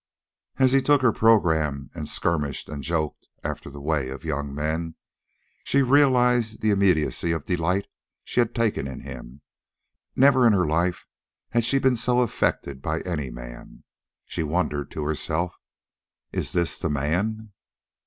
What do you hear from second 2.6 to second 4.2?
and joked after the way